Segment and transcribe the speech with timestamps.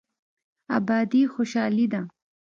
[0.77, 2.01] ابادي خوشحالي ده.